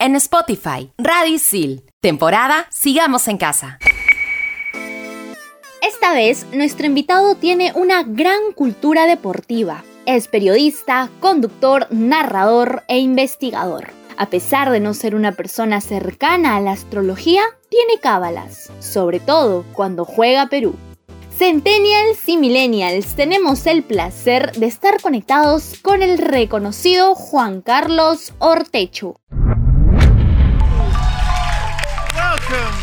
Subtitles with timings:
[0.00, 0.90] en Spotify.
[0.98, 1.84] Radio Isil.
[2.00, 3.78] Temporada Sigamos en Casa.
[5.86, 9.84] Esta vez, nuestro invitado tiene una gran cultura deportiva.
[10.06, 13.88] Es periodista, conductor, narrador e investigador.
[14.16, 19.64] A pesar de no ser una persona cercana a la astrología, tiene cábalas, sobre todo
[19.74, 20.74] cuando juega Perú.
[21.36, 29.20] Centennials y Millennials, tenemos el placer de estar conectados con el reconocido Juan Carlos Ortecho.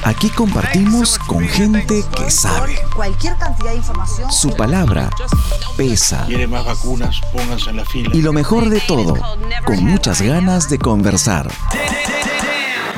[0.03, 2.79] Aquí compartimos con gente que sabe.
[2.95, 4.31] Cualquier cantidad de información.
[4.31, 5.09] Su palabra
[5.75, 6.25] pesa.
[6.25, 8.09] Quiere más vacunas, pónganse en la fila.
[8.13, 9.15] Y lo mejor de todo,
[9.65, 11.51] con muchas ganas de conversar.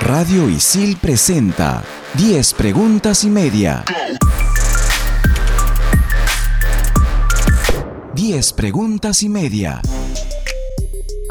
[0.01, 1.83] Radio Isil presenta
[2.13, 3.83] 10 preguntas y media.
[8.13, 9.81] 10 preguntas y media.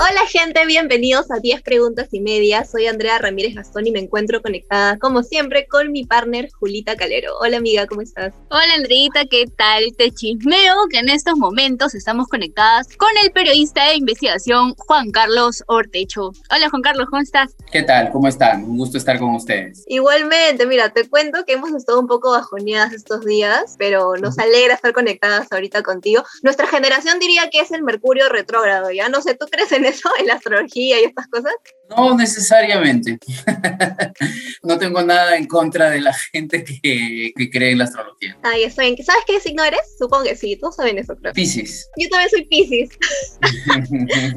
[0.01, 2.65] Hola gente, bienvenidos a 10 preguntas y media.
[2.65, 7.33] Soy Andrea Ramírez Gastón y me encuentro conectada como siempre con mi partner Julita Calero.
[7.41, 8.33] Hola amiga, ¿cómo estás?
[8.49, 9.83] Hola Andreita, ¿qué tal?
[9.97, 15.65] Te chismeo que en estos momentos estamos conectadas con el periodista de investigación Juan Carlos
[15.67, 16.31] Ortecho.
[16.49, 17.57] Hola Juan Carlos, ¿cómo estás?
[17.73, 18.13] ¿Qué tal?
[18.13, 18.63] ¿Cómo están?
[18.63, 19.83] Un gusto estar con ustedes.
[19.89, 24.75] Igualmente, mira, te cuento que hemos estado un poco bajoneadas estos días, pero nos alegra
[24.75, 26.23] estar conectadas ahorita contigo.
[26.45, 29.09] Nuestra generación diría que es el Mercurio retrógrado, ¿ya?
[29.09, 31.53] No sé, ¿tú crees en eso, en la astrología y estas cosas?
[31.89, 33.19] No necesariamente.
[34.89, 38.39] no tengo nada en contra de la gente que, que cree en la astrología.
[38.43, 38.97] Ay, está bien.
[39.05, 39.81] ¿Sabes qué signo eres?
[39.99, 41.33] Supongo que sí, todos saben eso, creo.
[41.33, 41.89] Piscis.
[41.97, 42.91] Yo también soy Piscis.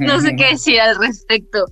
[0.00, 1.64] no sé qué decir al respecto.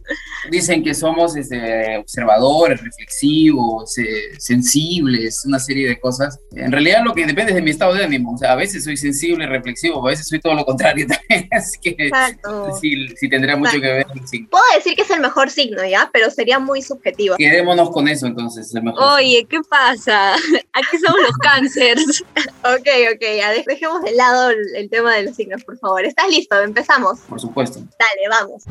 [0.50, 6.38] Dicen que somos este, observadores, reflexivos, eh, sensibles, una serie de cosas.
[6.52, 8.32] En realidad lo que depende es de mi estado de ánimo.
[8.34, 11.48] O sea, a veces soy sensible, reflexivo, a veces soy todo lo contrario también.
[11.52, 12.78] Así que Exacto.
[12.80, 14.08] sí, sí tendrá mucho Exacto.
[14.12, 14.28] que ver.
[14.28, 14.48] signo.
[14.50, 16.08] Puedo decir que es el mejor signo, ¿ya?
[16.12, 17.36] Pero sería muy subjetivo.
[17.36, 18.69] Quedémonos con eso entonces.
[18.74, 20.34] El mejor Oye, ¿qué pasa?
[20.72, 22.24] Aquí somos los cánceres.
[22.62, 26.04] Ok, ok, ya de- dejemos de lado el, el tema de los signos, por favor.
[26.04, 26.60] ¿Estás listo?
[26.60, 27.18] Empezamos.
[27.20, 27.80] por supuesto.
[27.98, 28.64] Dale, vamos.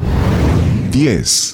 [0.92, 1.54] 10.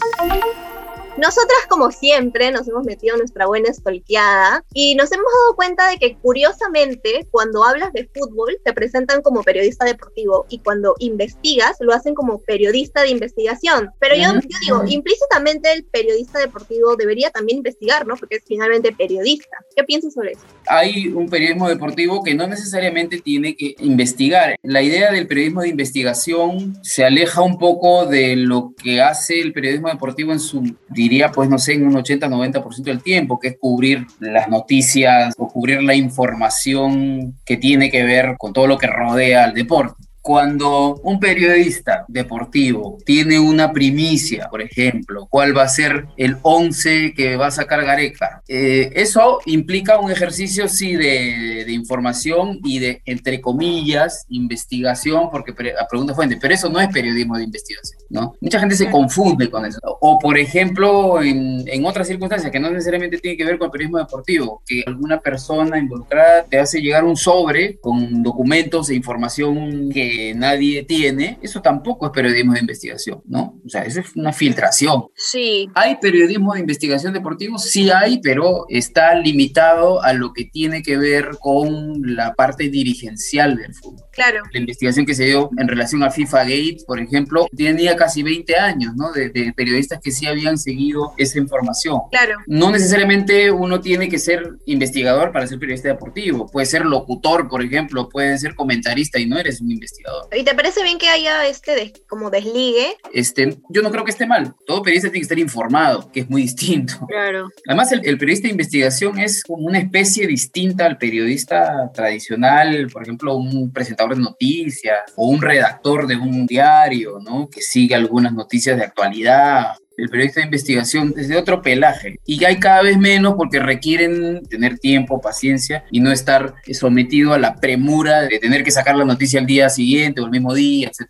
[1.18, 5.98] Nosotras, como siempre, nos hemos metido nuestra buena estolqueada y nos hemos dado cuenta de
[5.98, 11.94] que, curiosamente, cuando hablas de fútbol, te presentan como periodista deportivo y cuando investigas, lo
[11.94, 13.92] hacen como periodista de investigación.
[14.00, 18.18] Pero yo, yo digo, implícitamente el periodista deportivo debería también investigar, ¿no?
[18.18, 19.58] Porque es finalmente periodista.
[19.74, 20.44] ¿Qué piensas sobre eso?
[20.68, 24.56] hay un periodismo deportivo que no necesariamente tiene que investigar.
[24.64, 29.53] La idea del periodismo de investigación se aleja un poco de lo que hace el
[29.53, 30.76] periodismo deportivo en su,
[31.09, 35.47] diría, pues no sé, en un 80-90% del tiempo, que es cubrir las noticias o
[35.47, 40.04] cubrir la información que tiene que ver con todo lo que rodea al deporte.
[40.25, 47.13] Cuando un periodista deportivo tiene una primicia, por ejemplo, cuál va a ser el 11
[47.13, 52.80] que va a sacar Gareca, eh, eso implica un ejercicio, sí, de, de información y
[52.80, 58.00] de, entre comillas, investigación, porque a pregunta fuente, pero eso no es periodismo de investigación,
[58.09, 58.34] ¿no?
[58.41, 59.78] Mucha gente se confunde con eso.
[59.84, 63.72] O, por ejemplo, en, en otras circunstancias que no necesariamente tiene que ver con el
[63.72, 69.91] periodismo deportivo, que alguna persona involucrada te hace llegar un sobre con documentos e información
[69.91, 73.59] que nadie tiene, eso tampoco es periodismo de investigación, ¿no?
[73.66, 75.06] O sea, eso es una filtración.
[75.16, 75.70] Sí.
[75.76, 77.58] ¿Hay periodismo de investigación deportivo?
[77.58, 83.56] Sí hay, pero está limitado a lo que tiene que ver con la parte dirigencial
[83.56, 84.06] del fútbol.
[84.12, 84.44] Claro.
[84.52, 88.56] La investigación que se dio en relación a FIFA Gate, por ejemplo, tenía casi 20
[88.56, 89.12] años, ¿no?
[89.12, 92.00] De, de periodistas que sí habían seguido esa información.
[92.12, 92.38] Claro.
[92.47, 96.47] No necesariamente uno tiene que ser investigador para ser periodista deportivo.
[96.47, 100.04] Puede ser locutor, por ejemplo, puede ser comentarista y no eres un investigador.
[100.35, 102.95] ¿Y te parece bien que haya este des- como desligue?
[103.13, 104.53] Este, yo no creo que esté mal.
[104.66, 106.93] Todo periodista tiene que estar informado, que es muy distinto.
[107.07, 107.47] Claro.
[107.67, 113.03] Además, el, el periodista de investigación es como una especie distinta al periodista tradicional, por
[113.03, 117.49] ejemplo, un presentador de noticias o un redactor de un diario, ¿no?
[117.49, 119.75] Que sigue algunas noticias de actualidad.
[119.97, 124.43] El periodista de investigación es de otro pelaje y hay cada vez menos porque requieren
[124.43, 129.05] tener tiempo, paciencia y no estar sometido a la premura de tener que sacar la
[129.05, 131.09] noticia al día siguiente o el mismo día, etc.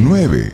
[0.00, 0.52] 9.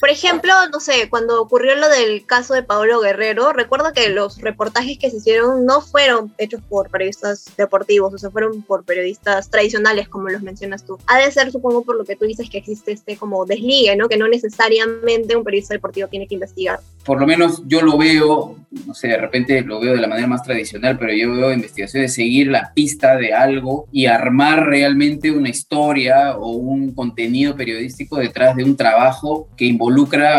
[0.00, 4.40] Por ejemplo, no sé, cuando ocurrió lo del caso de Paolo Guerrero, recuerdo que los
[4.40, 9.50] reportajes que se hicieron no fueron hechos por periodistas deportivos, o sea, fueron por periodistas
[9.50, 10.98] tradicionales, como los mencionas tú.
[11.06, 14.08] Ha de ser, supongo, por lo que tú dices, que existe este como desligue, ¿no?
[14.08, 16.80] Que no necesariamente un periodista deportivo tiene que investigar.
[17.04, 18.56] por lo menos yo lo veo
[18.86, 22.02] no sé, de repente lo veo de la manera más tradicional, pero yo veo investigación
[22.02, 28.18] de seguir la pista de algo y armar realmente una historia o un contenido periodístico
[28.18, 29.87] detrás de un trabajo que involucra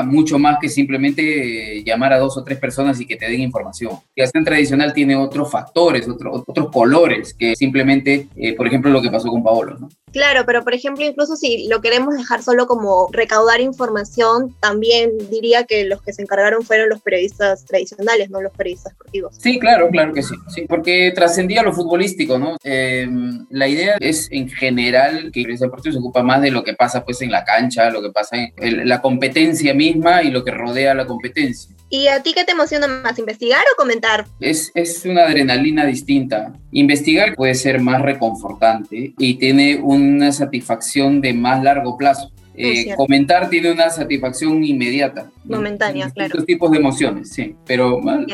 [0.03, 3.41] mucho más que simplemente eh, llamar a dos o tres personas y que te den
[3.41, 3.91] información.
[3.91, 9.01] La investigación tradicional tiene otros factores, otros otros colores que simplemente, eh, por ejemplo, lo
[9.01, 9.77] que pasó con Paolo.
[10.11, 15.65] Claro, pero por ejemplo, incluso si lo queremos dejar solo como recaudar información, también diría
[15.65, 19.35] que los que se encargaron fueron los periodistas tradicionales, no los periodistas deportivos.
[19.37, 20.35] Sí, claro, claro que sí,
[20.67, 22.57] porque trascendía lo futbolístico, ¿no?
[22.63, 23.07] Eh,
[23.49, 26.73] la idea es en general que el periodista deportivo se ocupa más de lo que
[26.73, 30.51] pasa pues en la cancha, lo que pasa en la competencia misma y lo que
[30.51, 31.75] rodea la competencia.
[31.89, 34.25] ¿Y a ti qué te emociona más, investigar o comentar?
[34.39, 36.53] Es, es una adrenalina distinta.
[36.71, 42.31] Investigar puede ser más reconfortante y tiene una satisfacción de más largo plazo.
[42.61, 45.31] Eh, comentar tiene una satisfacción inmediata.
[45.45, 46.27] Momentánea, claro.
[46.27, 47.55] Estos tipos de emociones, sí.
[47.65, 48.25] Pero um,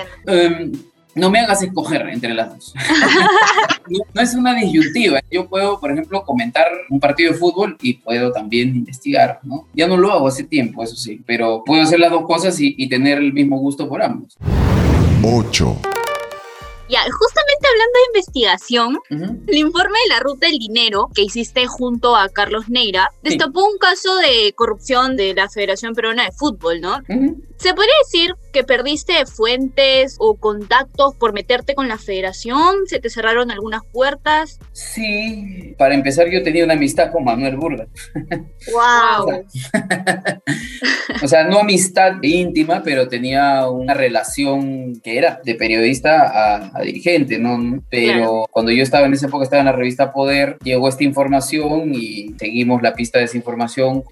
[1.15, 2.73] no me hagas escoger entre las dos.
[4.13, 5.21] no, es una disyuntiva.
[5.31, 9.67] Yo puedo, por ejemplo, comentar un partido de fútbol y puedo también investigar, ¿no?
[9.73, 12.75] Ya no lo hago hace tiempo, eso sí, pero puedo hacer las dos cosas y,
[12.77, 14.37] y tener el mismo gusto por ambos.
[15.23, 15.77] 8.
[16.87, 18.99] Ya, justamente hablando de investigación,
[19.47, 23.77] el informe de la ruta del dinero que hiciste junto a Carlos Neira destapó un
[23.79, 26.99] caso de corrupción de la Federación Peruana de Fútbol, ¿no?
[27.65, 32.85] ¿Se podría decir que perdiste fuentes o contactos por meterte con la federación?
[32.85, 34.59] ¿Se te cerraron algunas puertas?
[34.71, 37.87] Sí, para empezar yo tenía una amistad con Manuel Burga.
[38.71, 39.45] ¡Wow!
[41.23, 47.39] o sea, no amistad íntima, pero tenía una relación que era de periodista a, dirigente,
[47.39, 47.81] ¿no?
[47.89, 51.95] Pero cuando yo estaba en esa época, estaba en la revista Poder, llegó esta información
[51.95, 54.03] y seguimos la pista de esa información.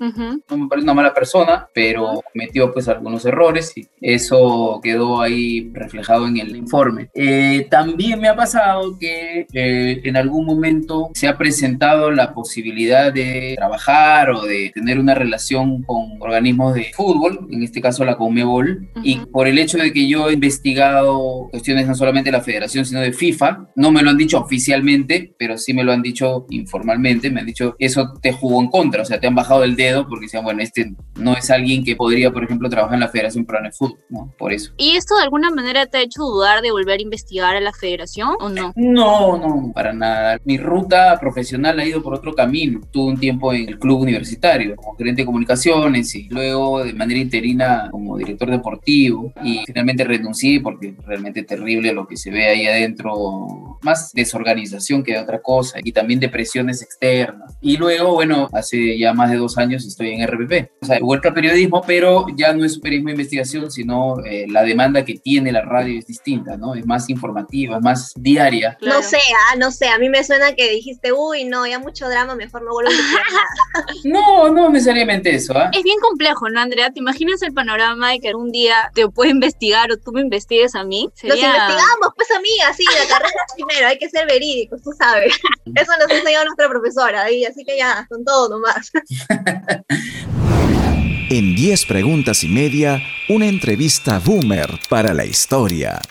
[0.50, 3.43] No me parece una mala persona, pero metió pues algunos errores
[3.76, 7.10] y eso quedó ahí reflejado en el informe.
[7.14, 13.12] Eh, también me ha pasado que eh, en algún momento se ha presentado la posibilidad
[13.12, 18.18] de trabajar o de tener una relación con organismos de fútbol, en este caso la
[18.18, 22.44] Conmebol, y por el hecho de que yo he investigado cuestiones no solamente de la
[22.44, 26.02] federación, sino de FIFA, no me lo han dicho oficialmente, pero sí me lo han
[26.02, 29.64] dicho informalmente, me han dicho, eso te jugó en contra, o sea, te han bajado
[29.64, 33.02] el dedo porque decían, bueno, este no es alguien que podría, por ejemplo, trabajar en
[33.02, 34.34] la Federación Federación Peruana de Fútbol, ¿no?
[34.38, 34.74] Por eso.
[34.78, 37.72] ¿Y esto de alguna manera te ha hecho dudar de volver a investigar a la
[37.72, 38.74] federación o no?
[38.76, 40.40] No, no, para nada.
[40.44, 42.82] Mi ruta profesional ha ido por otro camino.
[42.92, 47.20] Tuve un tiempo en el club universitario como gerente de comunicaciones y luego de manera
[47.20, 52.48] interina como director deportivo y finalmente renuncié porque es realmente terrible lo que se ve
[52.48, 57.58] ahí adentro, más desorganización que otra cosa y también depresiones externas.
[57.62, 60.72] Y luego, bueno, hace ya más de dos años estoy en RPP.
[60.82, 64.64] O sea, he vuelto al periodismo, pero ya no es periodismo investigación, sino eh, la
[64.64, 66.76] demanda que tiene la radio es distinta, ¿no?
[66.76, 68.78] Es más informativa, más diaria.
[68.82, 69.20] No sé,
[69.52, 72.64] ah, no sé, a mí me suena que dijiste, uy, no, ya mucho drama, mejor
[72.64, 73.24] no vuelvo a investigar
[74.06, 75.70] No, no necesariamente eso, ¿ah?
[75.74, 76.92] Es bien complejo, ¿no, Andrea?
[76.92, 80.76] ¿Te imaginas el panorama de que un día te puedo investigar o tú me investigues
[80.76, 81.10] a mí?
[81.14, 81.36] Sería...
[81.36, 85.34] Nos investigamos, pues, amiga, sí, la carrera primero, hay que ser verídicos, tú sabes.
[85.76, 88.92] Eso nos enseñó nuestra profesora, y así que ya, con todo nomás.
[91.30, 96.02] En 10 preguntas y media, una entrevista boomer para la historia.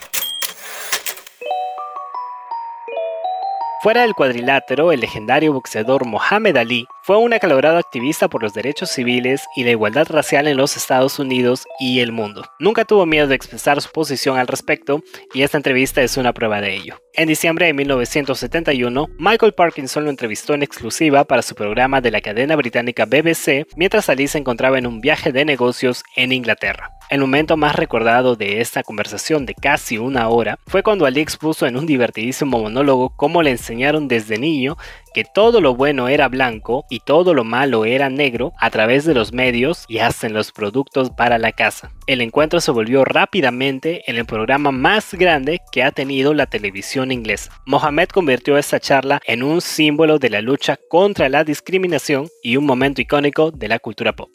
[3.83, 8.89] Fuera del cuadrilátero, el legendario boxeador Mohamed Ali fue un acalorado activista por los derechos
[8.89, 12.45] civiles y la igualdad racial en los Estados Unidos y el mundo.
[12.59, 15.03] Nunca tuvo miedo de expresar su posición al respecto
[15.33, 17.01] y esta entrevista es una prueba de ello.
[17.15, 22.21] En diciembre de 1971, Michael Parkinson lo entrevistó en exclusiva para su programa de la
[22.21, 26.89] cadena británica BBC mientras Ali se encontraba en un viaje de negocios en Inglaterra.
[27.09, 31.67] El momento más recordado de esta conversación de casi una hora fue cuando Ali expuso
[31.67, 34.77] en un divertidísimo monólogo cómo le enseñaron desde niño
[35.13, 39.13] que todo lo bueno era blanco y todo lo malo era negro a través de
[39.13, 41.91] los medios y hasta en los productos para la casa.
[42.07, 47.11] El encuentro se volvió rápidamente en el programa más grande que ha tenido la televisión
[47.11, 47.51] inglesa.
[47.65, 52.65] Mohamed convirtió esta charla en un símbolo de la lucha contra la discriminación y un
[52.65, 54.29] momento icónico de la cultura pop.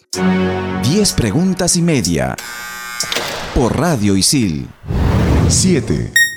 [0.82, 2.37] 10 preguntas y media.
[3.54, 4.66] Por Radio Isil.
[5.49, 6.27] 7.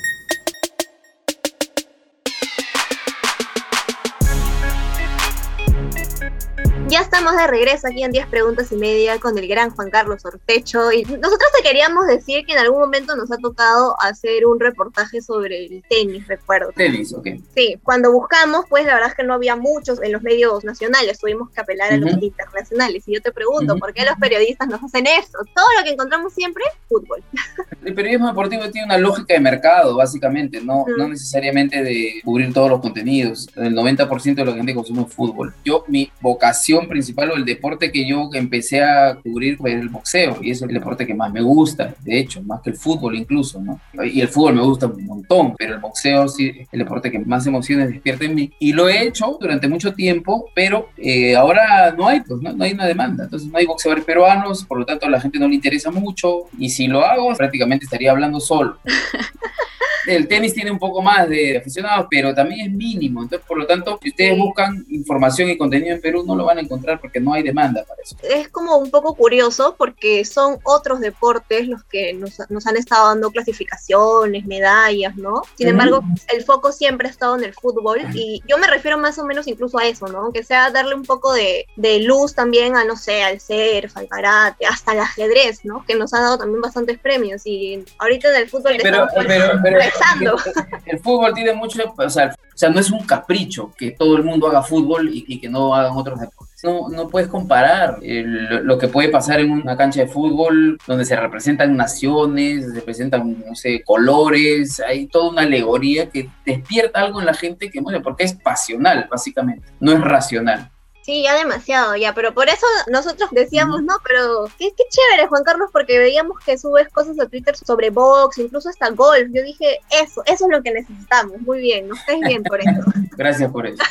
[7.01, 10.23] Ya estamos de regreso aquí en 10 preguntas y media con el gran Juan Carlos
[10.23, 10.93] Ortecho.
[10.93, 15.21] Y nosotros te queríamos decir que en algún momento nos ha tocado hacer un reportaje
[15.21, 16.71] sobre el tenis, recuerdo.
[16.73, 17.27] Tenis, ok.
[17.53, 21.19] Sí, cuando buscamos, pues la verdad es que no había muchos en los medios nacionales,
[21.19, 23.03] tuvimos que apelar a los internacionales.
[23.05, 25.37] Y yo te pregunto, ¿por qué los periodistas nos hacen eso?
[25.53, 27.21] Todo lo que encontramos siempre, fútbol.
[27.83, 32.69] el periodismo deportivo tiene una lógica de mercado, básicamente, no, no necesariamente de cubrir todos
[32.69, 33.49] los contenidos.
[33.57, 35.53] El 90% de la gente consume fútbol.
[35.65, 40.37] Yo, mi vocación principal o el deporte que yo empecé a cubrir fue el boxeo
[40.41, 43.61] y es el deporte que más me gusta, de hecho, más que el fútbol incluso,
[43.61, 43.79] ¿no?
[44.03, 47.19] Y el fútbol me gusta un montón, pero el boxeo sí es el deporte que
[47.19, 48.51] más emociones despierta en mí.
[48.59, 52.53] Y lo he hecho durante mucho tiempo, pero eh, ahora no hay, pues, ¿no?
[52.53, 53.25] no hay una demanda.
[53.25, 56.45] Entonces no hay boxeadores peruanos, por lo tanto a la gente no le interesa mucho.
[56.57, 58.77] Y si lo hago, prácticamente estaría hablando solo.
[60.07, 63.21] el tenis tiene un poco más de aficionados, pero también es mínimo.
[63.21, 66.57] Entonces, por lo tanto, si ustedes buscan información y contenido en Perú, no lo van
[66.57, 68.15] a encontrar porque no hay demanda para eso.
[68.23, 73.07] Es como un poco curioso porque son otros deportes los que nos, nos han estado
[73.07, 75.43] dando clasificaciones, medallas, ¿no?
[75.57, 76.03] Sin embargo,
[76.33, 79.47] el foco siempre ha estado en el fútbol y yo me refiero más o menos
[79.47, 80.31] incluso a eso, ¿no?
[80.31, 84.07] Que sea darle un poco de, de luz también a, no sé, al surf, al
[84.07, 85.85] karate, hasta el ajedrez, ¿no?
[85.85, 88.77] Que nos ha dado también bastantes premios y ahorita en el fútbol...
[88.81, 89.79] pero, pero, pero,
[90.85, 94.23] el, fútbol tiene mucho, o sea, o sea, no es un capricho que todo el
[94.23, 96.63] mundo haga fútbol y, que no hagan otros deportes.
[96.63, 101.15] No, no puedes comparar lo que puede pasar en una cancha de fútbol donde se
[101.15, 107.25] representan naciones, se representan, no sé, colores, hay toda una alegoría que despierta algo en
[107.25, 110.69] la gente que muere, porque es pasional, básicamente, no es racional.
[111.11, 115.43] Sí, ya demasiado, ya, pero por eso nosotros decíamos, no, pero qué, qué chévere, Juan
[115.43, 119.27] Carlos, porque veíamos que subes cosas a Twitter sobre box, incluso hasta golf.
[119.33, 121.41] Yo dije, eso, eso es lo que necesitamos.
[121.41, 122.79] Muy bien, nos caes bien por eso.
[123.17, 123.83] Gracias por eso.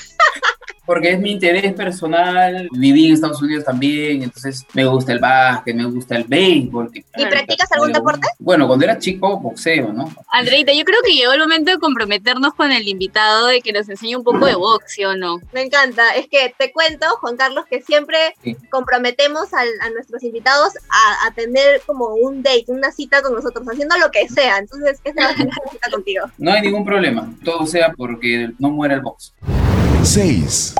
[0.86, 2.68] Porque es mi interés personal.
[2.72, 6.90] Viví en Estados Unidos también, entonces me gusta el básquet, me gusta el béisbol.
[6.94, 8.26] ¿Y practicas algún deporte?
[8.38, 10.12] Bueno, cuando era chico, boxeo, ¿no?
[10.32, 13.88] Andreita, yo creo que llegó el momento de comprometernos con el invitado de que nos
[13.88, 15.40] enseñe un poco de boxeo, ¿no?
[15.52, 16.14] Me encanta.
[16.14, 18.18] Es que te cuento, Juan Carlos, que siempre
[18.70, 20.74] comprometemos a, nuestros invitados
[21.24, 24.58] a, tener como un date, una cita con nosotros, haciendo lo que sea.
[24.58, 26.26] Entonces, esa es la cita contigo.
[26.38, 27.32] No hay ningún problema.
[27.44, 29.32] Todo sea porque no muera el box.
[30.04, 30.74] 6.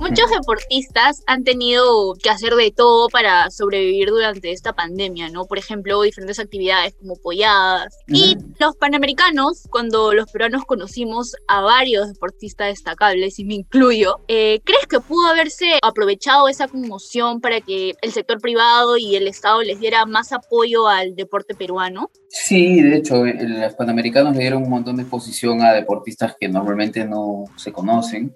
[0.00, 5.44] Muchos deportistas han tenido que hacer de todo para sobrevivir durante esta pandemia, ¿no?
[5.44, 7.94] Por ejemplo, diferentes actividades como polladas.
[8.08, 14.60] Y los panamericanos, cuando los peruanos conocimos a varios deportistas destacables, y me incluyo, eh,
[14.64, 19.60] ¿crees que pudo haberse aprovechado esa conmoción para que el sector privado y el Estado
[19.62, 22.10] les diera más apoyo al deporte peruano?
[22.28, 27.04] Sí, de hecho, los panamericanos le dieron un montón de exposición a deportistas que normalmente
[27.04, 28.34] no se conocen.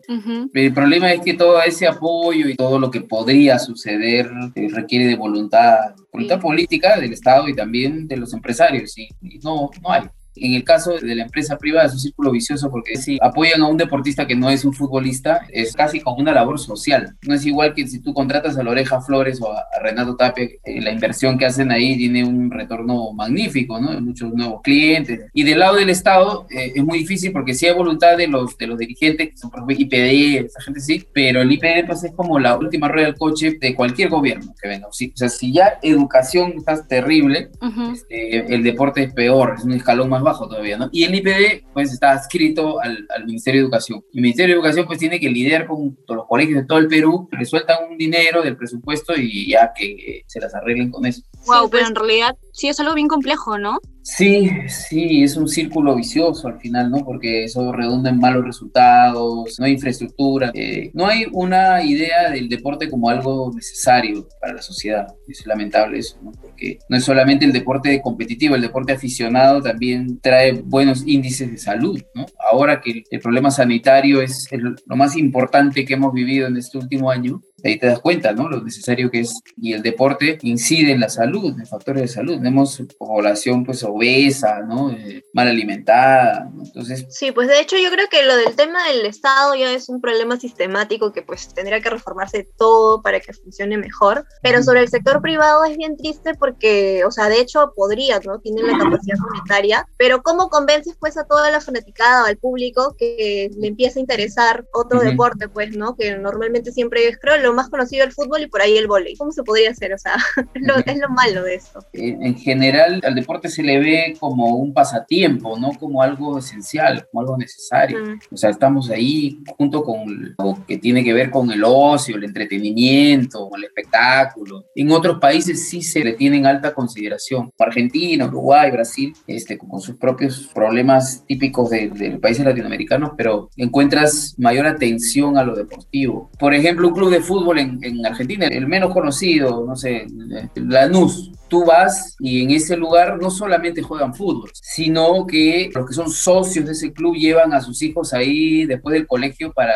[0.52, 5.06] El problema es que todo ese apoyo y todo lo que podría suceder eh, requiere
[5.06, 9.90] de voluntad, voluntad política del Estado y también de los empresarios, y, y no, no
[9.92, 10.02] hay.
[10.37, 13.69] En el caso de la empresa privada es un círculo vicioso porque si apoyan a
[13.69, 17.17] un deportista que no es un futbolista, es casi como una labor social.
[17.23, 20.81] No es igual que si tú contratas a Loreja Flores o a, Renato Tapia, eh,
[20.81, 24.00] la inversión que hacen ahí tiene un retorno magnífico, ¿no?
[24.00, 25.31] Muchos nuevos clientes.
[25.33, 28.57] Y del lado del Estado eh, es muy difícil porque sí hay voluntad de los,
[28.57, 32.05] de los dirigentes, que son por ejemplo IPD, esa gente sí, pero el IPD pues,
[32.05, 34.88] es como la última rueda del coche de cualquier gobierno que venga.
[34.88, 37.50] o sea, si ya educación está terrible,
[37.93, 40.88] este, el deporte es peor, es un escalón más bajo todavía, ¿no?
[40.93, 44.04] Y el IPD, pues, está adscrito al, al, Ministerio de Educación.
[44.12, 46.78] Y el Ministerio de Educación, pues, tiene que lidiar con todos los colegios de todo
[46.78, 50.90] el Perú, le sueltan un dinero del presupuesto y ya que eh, se las arreglen
[50.90, 51.23] con eso.
[51.47, 53.78] Wow, pero en realidad sí es algo bien complejo, ¿no?
[54.04, 56.99] Sí, sí, es un círculo vicioso al final, ¿no?
[56.99, 62.50] Porque eso redunda en malos resultados, no hay infraestructura, eh, no hay una idea del
[62.50, 65.06] deporte como algo necesario para la sociedad.
[65.26, 66.32] Es lamentable eso, ¿no?
[66.32, 71.56] Porque no es solamente el deporte competitivo, el deporte aficionado también trae buenos índices de
[71.56, 72.26] salud, ¿no?
[72.52, 77.11] Ahora que el, problema sanitario es lo más importante que hemos vivido en este último
[77.11, 78.49] año, ahí te das cuenta, ¿no?
[78.49, 79.40] Lo necesario que es.
[79.61, 82.37] Y el deporte incide en la salud, en factores de salud.
[82.37, 84.90] Tenemos población, pues, obesa, ¿no?
[84.90, 87.06] Eh, mal alimentada, Entonces...
[87.11, 90.00] Sí, pues de hecho yo creo que lo del tema del Estado ya es un
[90.00, 94.26] problema sistemático que pues tendría que reformarse todo para que funcione mejor.
[94.42, 98.38] Pero sobre el sector privado es bien triste porque, o sea, de hecho podría, ¿no?
[98.40, 103.50] Tienen la capacidad monetaria, pero ¿cómo convences pues a toda la fanaticada, al público, que
[103.56, 105.97] le empiece a interesar otro deporte, pues, ¿no?
[105.97, 109.16] Que normalmente siempre es, creo, lo más conocido el fútbol y por ahí el vóley.
[109.16, 109.92] ¿Cómo se podría hacer?
[109.94, 110.16] O sea,
[110.54, 111.80] es lo, es lo malo de esto.
[111.92, 117.23] En general, al deporte se le ve como un pasatiempo, no como algo esencial, como
[117.23, 117.99] algo necesario.
[118.30, 122.25] O sea, estamos ahí junto con lo que tiene que ver con el ocio, el
[122.25, 124.66] entretenimiento, el espectáculo.
[124.75, 127.50] En otros países sí se le tienen alta consideración.
[127.58, 134.34] Argentina, Uruguay, Brasil, este, con sus propios problemas típicos de, de países latinoamericanos, pero encuentras
[134.38, 136.30] mayor atención a lo deportivo.
[136.38, 140.07] Por ejemplo, un club de fútbol fútbol en, en Argentina, el menos conocido, no sé,
[140.55, 145.95] Lanús, tú vas y en ese lugar no solamente juegan fútbol, sino que los que
[145.95, 149.75] son socios de ese club llevan a sus hijos ahí después del colegio para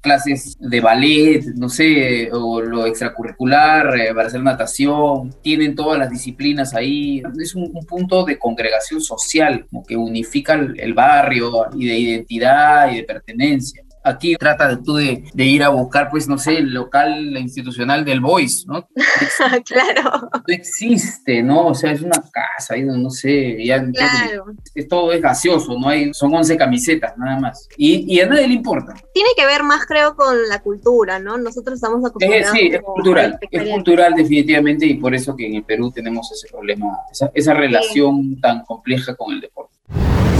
[0.00, 6.10] clases de ballet, no sé, o lo extracurricular, eh, para hacer natación, tienen todas las
[6.10, 7.22] disciplinas ahí.
[7.38, 11.98] Es un, un punto de congregación social, como que unifica el, el barrio y de
[11.98, 13.84] identidad y de pertenencia.
[14.02, 18.04] Aquí trata de tú de, de, ir a buscar, pues, no sé, el local institucional
[18.04, 18.88] del Voice, ¿no?
[19.66, 20.28] claro.
[20.32, 21.68] No existe, ¿no?
[21.68, 24.46] O sea, es una casa, ahí, no sé, ya claro.
[24.74, 27.68] es, todo es gaseoso, no hay, son 11 camisetas, nada más.
[27.76, 28.94] Y, y, a nadie le importa.
[29.12, 31.36] Tiene que ver más, creo, con la cultura, ¿no?
[31.36, 32.54] Nosotros estamos acostumbrados.
[32.54, 36.30] Eh, sí, es cultural, es cultural definitivamente, y por eso que en el Perú tenemos
[36.32, 38.40] ese problema, esa, esa relación sí.
[38.40, 39.74] tan compleja con el deporte.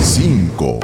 [0.00, 0.80] 5.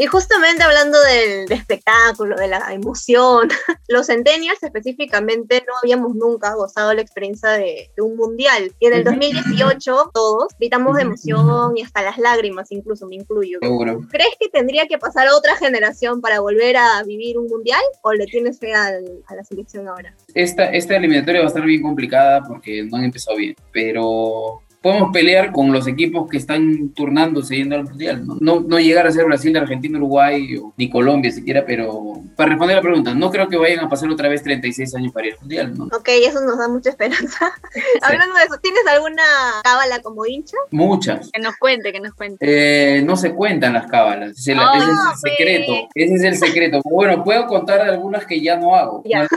[0.00, 3.48] Y justamente hablando del, del, espectáculo, de la emoción,
[3.88, 8.72] los centennials específicamente no habíamos nunca gozado la experiencia de, de un mundial.
[8.78, 13.58] Y en el 2018 todos gritamos de emoción y hasta las lágrimas, incluso me incluyo.
[13.60, 14.00] Seguro.
[14.08, 18.12] ¿Crees que tendría que pasar a otra generación para volver a vivir un mundial o
[18.12, 20.14] le tienes fe al, a la selección ahora?
[20.32, 25.12] Esta, esta eliminatoria va a estar bien complicada porque no han empezado bien, pero podemos
[25.12, 28.26] pelear con los equipos que están turnándose yendo al mundial.
[28.26, 28.38] ¿no?
[28.40, 32.76] No, no llegar a ser Brasil, Argentina, Uruguay o, ni Colombia siquiera, pero para responder
[32.76, 35.40] la pregunta, no creo que vayan a pasar otra vez 36 años para ir al
[35.40, 35.76] mundial.
[35.76, 35.84] ¿no?
[35.86, 37.52] Ok, eso nos da mucha esperanza.
[37.70, 37.80] Sí.
[38.00, 39.22] Hablando de eso, ¿tienes alguna
[39.62, 40.56] cábala como hincha?
[40.70, 41.30] Muchas.
[41.32, 42.38] Que nos cuente, que nos cuente.
[42.40, 45.72] Eh, no se cuentan las cábalas, ese, oh, ese es el secreto.
[45.94, 46.80] Ese es el secreto.
[46.98, 49.02] Bueno, puedo contar algunas que ya no hago.
[49.04, 49.26] Ya.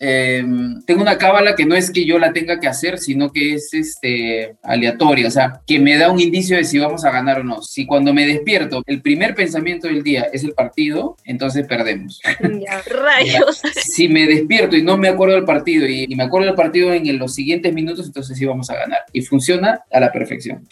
[0.00, 0.44] Eh,
[0.86, 3.72] tengo una cábala que no es que yo la tenga que hacer, sino que es
[3.72, 7.44] este aleatoria, o sea, que me da un indicio de si vamos a ganar o
[7.44, 7.62] no.
[7.62, 12.20] Si cuando me despierto, el primer pensamiento del día es el partido, entonces perdemos.
[12.40, 13.60] Ya, rayos.
[13.84, 16.92] si me despierto y no me acuerdo del partido y, y me acuerdo del partido
[16.92, 19.00] en, en, los siguientes minutos, entonces sí vamos a ganar.
[19.12, 20.66] Y funciona a la perfección.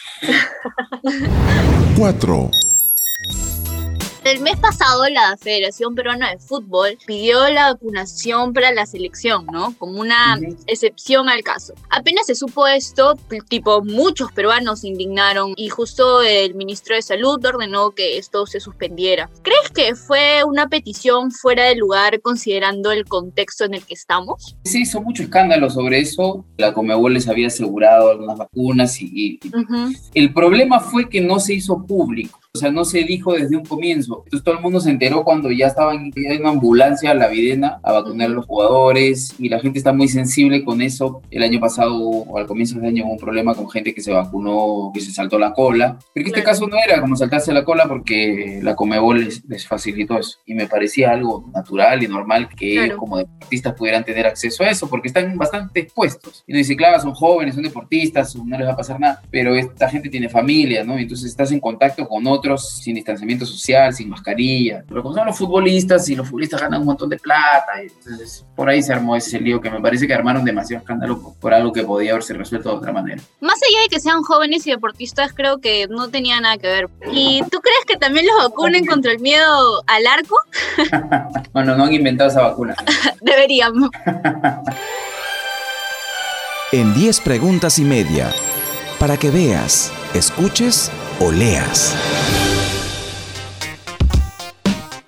[1.96, 2.50] 4.
[4.30, 9.74] El mes pasado la Federación Peruana de Fútbol pidió la vacunación para la selección, ¿no?
[9.76, 11.74] Como una excepción al caso.
[11.90, 13.16] Apenas se supo esto,
[13.48, 18.60] tipo muchos peruanos se indignaron y justo el ministro de Salud ordenó que esto se
[18.60, 19.28] suspendiera.
[19.42, 24.56] ¿Crees que fue una petición fuera de lugar considerando el contexto en el que estamos?
[24.62, 26.44] Se hizo mucho escándalo sobre eso.
[26.56, 30.10] La Comebol les había asegurado algunas vacunas y, y uh -huh.
[30.14, 32.39] el problema fue que no se hizo público.
[32.52, 34.22] O sea, no se dijo desde un comienzo.
[34.24, 37.78] Entonces todo el mundo se enteró cuando ya estaban en una ambulancia a la Videna
[37.84, 41.22] a vacunar a los jugadores y la gente está muy sensible con eso.
[41.30, 44.10] El año pasado o al comienzo del año hubo un problema con gente que se
[44.10, 45.96] vacunó, que se saltó la cola.
[46.12, 49.64] Pero en este caso no era como saltarse la cola porque la Comebol les, les
[49.64, 50.38] facilitó eso.
[50.44, 52.86] Y me parecía algo natural y normal que claro.
[52.86, 56.42] ellos como deportistas pudieran tener acceso a eso porque están bastante expuestos.
[56.48, 59.22] Y no dice, claro, son jóvenes, son deportistas, no les va a pasar nada.
[59.30, 60.98] Pero esta gente tiene familia, ¿no?
[60.98, 64.82] Entonces estás en contacto con otros otros sin distanciamiento social, sin mascarilla.
[64.88, 68.68] Pero como son los futbolistas y los futbolistas ganan un montón de plata, entonces por
[68.68, 71.72] ahí se armó ese lío que me parece que armaron demasiado escándalo por, por algo
[71.72, 73.22] que podía haberse resuelto de otra manera.
[73.40, 76.88] Más allá de que sean jóvenes y deportistas, creo que no tenía nada que ver.
[77.12, 80.36] ¿Y tú crees que también los vacunen contra el miedo al arco?
[81.52, 82.74] bueno, no han inventado esa vacuna.
[83.20, 83.90] Deberíamos.
[86.72, 88.32] en 10 preguntas y media,
[88.98, 91.94] para que veas, escuches o leas.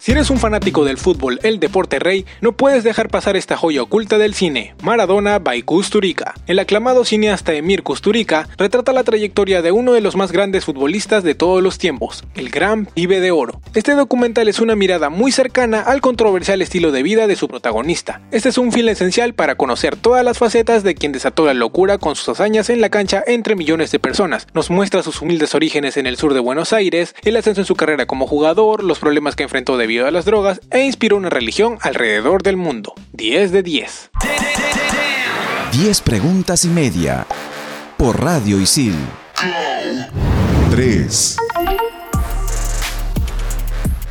[0.02, 3.82] Si eres un fanático del fútbol, el deporte rey, no puedes dejar pasar esta joya
[3.82, 6.34] oculta del cine, Maradona by Kusturica.
[6.48, 11.22] El aclamado cineasta Emir Kusturica retrata la trayectoria de uno de los más grandes futbolistas
[11.22, 13.60] de todos los tiempos, el gran pibe de oro.
[13.74, 18.22] Este documental es una mirada muy cercana al controversial estilo de vida de su protagonista.
[18.32, 21.98] Este es un film esencial para conocer todas las facetas de quien desató la locura
[21.98, 24.48] con sus hazañas en la cancha entre millones de personas.
[24.52, 27.76] Nos muestra sus humildes orígenes en el sur de Buenos Aires, el ascenso en su
[27.76, 31.76] carrera como jugador, los problemas que enfrentó debido a las drogas e inspiró una religión
[31.82, 32.94] alrededor del mundo.
[33.12, 34.10] 10 de 10.
[35.70, 37.26] 10 preguntas y media.
[37.98, 38.96] Por Radio Isil.
[40.70, 41.36] 3.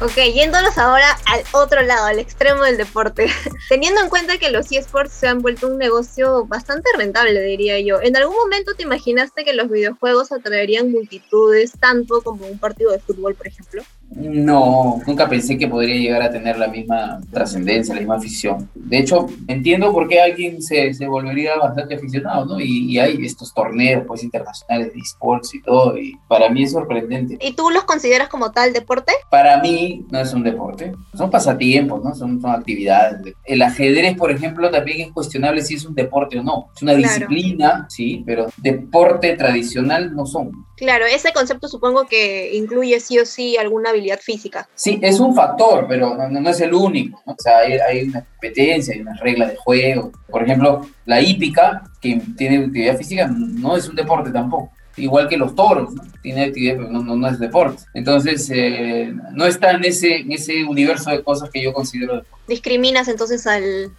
[0.01, 3.31] Ok, yéndonos ahora al otro lado, al extremo del deporte.
[3.69, 7.99] Teniendo en cuenta que los eSports se han vuelto un negocio bastante rentable, diría yo.
[8.03, 12.99] ¿En algún momento te imaginaste que los videojuegos atraerían multitudes tanto como un partido de
[12.99, 13.81] fútbol, por ejemplo?
[14.11, 18.69] No, nunca pensé que podría llegar a tener la misma trascendencia, la misma afición.
[18.75, 22.59] De hecho, entiendo por qué alguien se, se volvería bastante aficionado, ¿no?
[22.59, 26.71] Y, y, hay estos torneos pues, internacionales de esports y todo, y para mí es
[26.71, 27.37] sorprendente.
[27.39, 29.13] ¿Y tú los consideras como tal deporte?
[29.29, 32.13] Para mí no es un deporte, son pasatiempos, ¿no?
[32.13, 33.33] Son, son actividades.
[33.45, 36.67] El ajedrez, por ejemplo, también es cuestionable si es un deporte o no.
[36.75, 37.07] Es una claro.
[37.07, 40.51] disciplina, sí, pero deporte tradicional no son.
[40.81, 44.67] Claro, ese concepto supongo que incluye sí o sí alguna habilidad física.
[44.73, 47.21] Sí, es un factor, pero no, es el único.
[47.23, 50.11] O sea, hay, hay, una competencia, hay unas reglas de juego.
[50.27, 54.71] Por ejemplo, la hípica, que tiene actividad física, no es un deporte tampoco.
[55.01, 56.03] Igual que los toros, ¿no?
[56.21, 57.83] tiene actividad, pero no, no, no es deporte.
[57.93, 62.41] Entonces, eh, no está en ese, en ese universo de cosas que yo considero deporte.
[62.47, 63.63] Discriminas entonces al,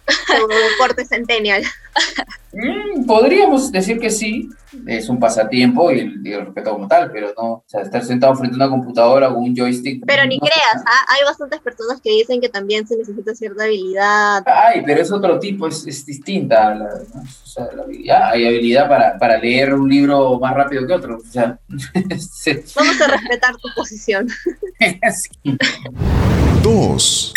[0.77, 1.63] deporte centennial.
[2.53, 4.49] Mm, podríamos decir que sí,
[4.85, 8.35] es un pasatiempo y, y lo respeto como tal, pero no, o sea, estar sentado
[8.35, 10.03] frente a una computadora o un joystick.
[10.05, 11.05] Pero ni no, creas, ¿ah?
[11.09, 14.43] hay bastantes personas que dicen que también se necesita cierta habilidad.
[14.45, 16.75] Ay, pero es otro tipo, es, es distinta.
[16.75, 18.29] La, o sea, la habilidad.
[18.31, 21.17] Hay habilidad para, para leer un libro más rápido que otro.
[21.17, 21.59] O sea,
[22.75, 24.27] Vamos a respetar tu posición.
[25.13, 25.57] sí.
[26.61, 27.33] Dos.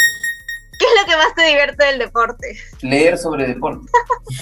[0.79, 2.57] ¿Qué es lo que más te divierte del deporte?
[2.83, 3.91] Leer sobre deporte.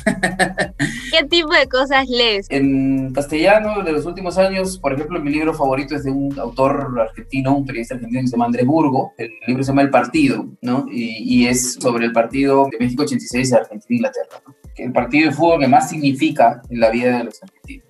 [1.12, 2.46] ¿Qué tipo de cosas lees?
[2.50, 6.92] En castellano, de los últimos años, por ejemplo, mi libro favorito es de un autor
[7.00, 9.12] argentino, un periodista argentino que se llama Andrés Burgo.
[9.16, 10.86] El libro se llama El Partido, ¿no?
[10.90, 14.54] Y, y es sobre el partido de México 86 de Argentina-Inglaterra, ¿no?
[14.76, 17.83] El partido de fútbol que más significa en la vida de los argentinos,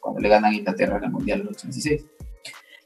[0.00, 2.04] cuando le ganan Inglaterra en el Mundial del 86.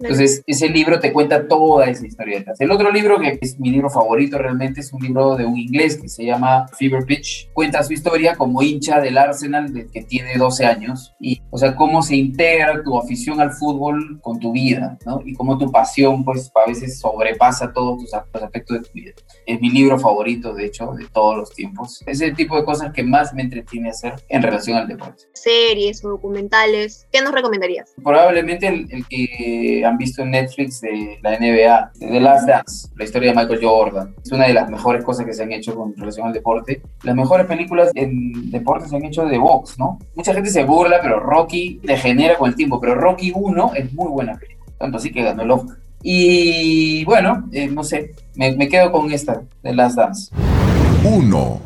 [0.00, 2.60] Entonces, ese libro te cuenta toda esa historia detrás.
[2.60, 5.96] El otro libro, que es mi libro favorito realmente, es un libro de un inglés
[6.00, 7.50] que se llama Fever Pitch.
[7.52, 11.14] Cuenta su historia como hincha del Arsenal desde que tiene 12 años.
[11.20, 15.20] Y, o sea, cómo se integra tu afición al fútbol con tu vida, ¿no?
[15.24, 19.12] Y cómo tu pasión, pues, a veces sobrepasa todos tus aspectos de tu vida.
[19.46, 22.02] Es mi libro favorito, de hecho, de todos los tiempos.
[22.06, 25.24] Es el tipo de cosas que más me entretiene hacer en relación al deporte.
[25.34, 27.92] Series o documentales, ¿qué nos recomendarías?
[28.02, 32.88] Probablemente el, el que han visto en Netflix de la NBA, de The Last Dance,
[32.96, 34.14] la historia de Michael Jordan.
[34.24, 36.82] Es una de las mejores cosas que se han hecho con relación al deporte.
[37.02, 39.98] Las mejores películas en deporte se han hecho de box, ¿no?
[40.14, 44.08] Mucha gente se burla, pero Rocky degenera con el tiempo, pero Rocky 1 es muy
[44.08, 45.76] buena película, tanto así que ganó el Oscar.
[46.02, 50.30] Y bueno, eh, no sé, me, me, quedo con esta, de Last Dance.
[51.02, 51.60] 1.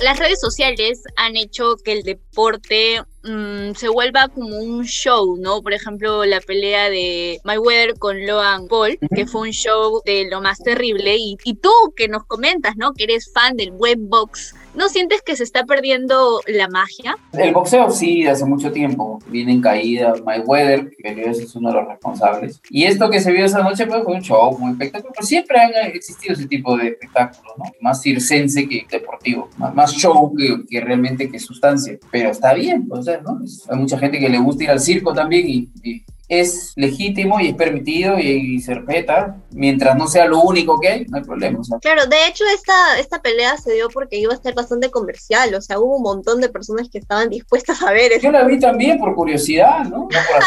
[0.00, 5.62] Las redes sociales han hecho que el deporte mmm, se vuelva como un show, ¿no?
[5.62, 10.40] Por ejemplo, la pelea de Mayweather con Logan Paul, que fue un show de lo
[10.40, 11.16] más terrible.
[11.16, 12.92] Y, y tú que nos comentas, ¿no?
[12.92, 17.16] Que eres fan del buen box, ¿no sientes que se está perdiendo la magia?
[17.32, 19.18] El boxeo sí, hace mucho tiempo.
[19.26, 20.14] Viene en caída.
[20.24, 22.60] Mayweather, que es uno de los responsables.
[22.70, 25.12] Y esto que se vio esa noche pues, fue un show, un espectáculo.
[25.14, 27.64] Pero siempre han existido ese tipo de espectáculos, ¿no?
[27.80, 29.48] Más circense que deportivo.
[29.56, 31.98] Más, más show que, que, realmente que sustancia.
[32.10, 33.40] Pero está bien, o sea, ¿no?
[33.68, 37.48] Hay mucha gente que le gusta ir al circo también y, y es legítimo y
[37.48, 41.24] es permitido y, y, se respeta, mientras no sea lo único que hay, no hay
[41.24, 41.60] problema.
[41.60, 41.78] O sea.
[41.78, 45.60] Claro, de hecho esta, esta pelea se dio porque iba a estar bastante comercial, o
[45.60, 48.22] sea, hubo un montón de personas que estaban dispuestas a ver eso.
[48.22, 49.98] Yo la vi también por curiosidad, ¿no?
[49.98, 50.42] no por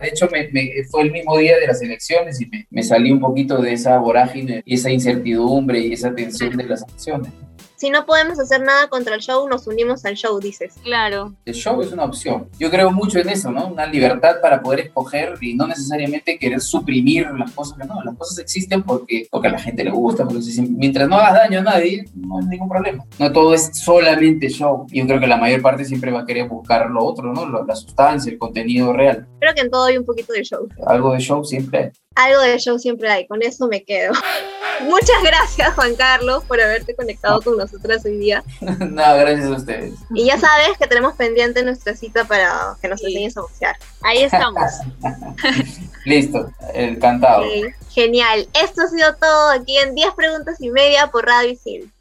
[0.00, 3.12] de hecho, me, me, fue el mismo día de las elecciones y me, me, salí
[3.12, 7.30] un poquito de esa vorágine y esa incertidumbre y esa tensión de las elecciones
[7.80, 10.74] si no podemos hacer nada contra el show, nos unimos al show, dices.
[10.82, 11.32] Claro.
[11.46, 12.46] El show es una opción.
[12.58, 13.68] Yo creo mucho en eso, ¿no?
[13.68, 18.02] Una libertad para poder escoger y no necesariamente querer suprimir las cosas que no.
[18.04, 21.32] Las cosas existen porque, porque a la gente le gusta, porque si, mientras no hagas
[21.32, 23.02] daño a nadie, no hay ningún problema.
[23.18, 24.86] No todo es solamente show.
[24.90, 27.64] Yo creo que la mayor parte siempre va a querer buscar lo otro, ¿no?
[27.64, 29.26] La sustancia, el contenido real.
[29.40, 30.68] Creo que en todo hay un poquito de show.
[30.86, 31.90] Algo de show siempre hay.
[32.16, 34.12] Algo de show siempre hay, con eso me quedo.
[34.82, 38.42] Muchas gracias, Juan Carlos, por haberte conectado con nosotras hoy día.
[38.60, 39.94] no, gracias a ustedes.
[40.14, 43.76] Y ya sabes que tenemos pendiente nuestra cita para que nos enseñes a boxear.
[44.02, 44.72] Ahí estamos.
[46.04, 47.44] Listo, encantado.
[47.44, 48.48] Sí, genial.
[48.54, 51.92] Esto ha sido todo aquí en 10 preguntas y media por Radio Isil.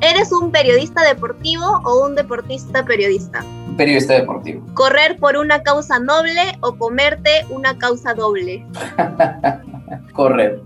[0.00, 3.44] ¿Eres un periodista deportivo o un deportista periodista?
[3.78, 4.66] Periodista deportivo.
[4.74, 8.66] ¿Correr por una causa noble o comerte una causa doble?
[10.14, 10.60] Correr.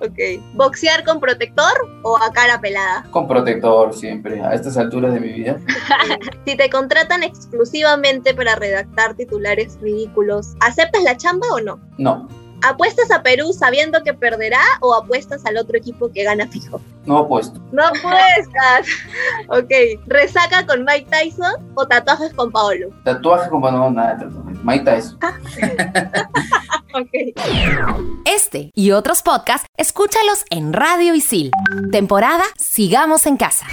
[0.00, 0.42] Ok.
[0.54, 3.06] ¿Boxear con protector o a cara pelada?
[3.12, 5.58] Con protector siempre, a estas alturas de mi vida.
[6.44, 11.80] si te contratan exclusivamente para redactar titulares ridículos, ¿aceptas la chamba o no?
[11.98, 12.28] No.
[12.62, 16.80] ¿Apuestas a Perú sabiendo que perderá o apuestas al otro equipo que gana fijo?
[17.04, 17.60] No apuesto.
[17.72, 18.86] No apuestas.
[19.48, 19.70] ok.
[20.06, 22.88] ¿Resaca con Mike Tyson o tatuajes con Paolo?
[23.04, 24.58] Tatuaje con Paolo, nada de tatuaje.
[24.64, 25.18] Mike Tyson.
[26.94, 27.10] ok.
[28.24, 31.50] Este y otros podcasts, escúchalos en Radio Isil.
[31.92, 33.66] Temporada Sigamos en Casa.